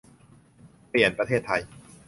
[0.89, 1.61] 'เปลี่ยนประเทศไทย'